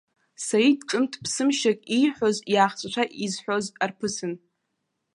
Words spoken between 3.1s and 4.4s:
изҳәоз арԥысын.